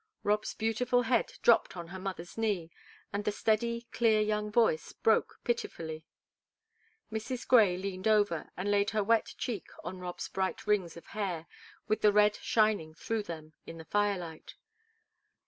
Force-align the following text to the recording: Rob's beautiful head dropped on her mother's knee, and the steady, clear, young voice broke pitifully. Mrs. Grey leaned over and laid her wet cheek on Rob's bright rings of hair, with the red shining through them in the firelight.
Rob's 0.23 0.55
beautiful 0.55 1.03
head 1.03 1.33
dropped 1.43 1.77
on 1.77 1.89
her 1.89 1.99
mother's 1.99 2.35
knee, 2.35 2.71
and 3.13 3.23
the 3.23 3.31
steady, 3.31 3.81
clear, 3.91 4.19
young 4.19 4.51
voice 4.51 4.93
broke 4.93 5.37
pitifully. 5.43 6.07
Mrs. 7.11 7.47
Grey 7.47 7.77
leaned 7.77 8.07
over 8.07 8.49
and 8.57 8.71
laid 8.71 8.89
her 8.97 9.03
wet 9.03 9.35
cheek 9.37 9.67
on 9.83 9.99
Rob's 9.99 10.27
bright 10.27 10.65
rings 10.65 10.97
of 10.97 11.05
hair, 11.13 11.45
with 11.87 12.01
the 12.01 12.11
red 12.11 12.35
shining 12.37 12.95
through 12.95 13.21
them 13.21 13.53
in 13.67 13.77
the 13.77 13.85
firelight. 13.85 14.55